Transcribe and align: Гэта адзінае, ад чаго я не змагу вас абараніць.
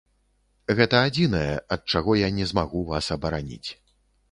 Гэта 0.79 1.01
адзінае, 1.09 1.51
ад 1.77 1.81
чаго 1.95 2.17
я 2.21 2.33
не 2.39 2.49
змагу 2.55 2.79
вас 2.95 3.13
абараніць. 3.19 3.69